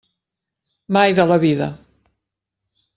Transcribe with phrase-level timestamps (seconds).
[0.97, 1.71] Mai de la vida!